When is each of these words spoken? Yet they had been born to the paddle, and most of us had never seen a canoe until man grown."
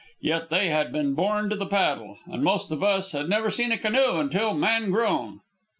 Yet 0.23 0.49
they 0.49 0.69
had 0.69 0.91
been 0.91 1.13
born 1.13 1.51
to 1.51 1.55
the 1.55 1.67
paddle, 1.67 2.17
and 2.25 2.43
most 2.43 2.71
of 2.71 2.81
us 2.81 3.11
had 3.11 3.29
never 3.29 3.51
seen 3.51 3.71
a 3.71 3.77
canoe 3.77 4.15
until 4.17 4.55
man 4.55 4.89
grown." 4.89 5.41